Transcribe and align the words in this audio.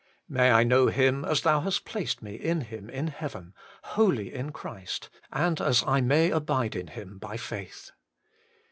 May 0.27 0.49
I 0.49 0.63
know 0.63 0.87
Him 0.87 1.23
as 1.23 1.41
Thou 1.41 1.59
hast 1.61 1.85
placed 1.85 2.23
me 2.23 2.33
in 2.33 2.61
Him 2.61 2.89
in 2.89 3.05
heaven, 3.09 3.53
holy 3.83 4.33
in 4.33 4.51
Christ, 4.51 5.11
and 5.31 5.61
as 5.61 5.83
I 5.85 6.01
may 6.01 6.31
abide 6.31 6.75
in 6.75 6.87
Him 6.87 7.19
by 7.19 7.37
faith. 7.37 7.91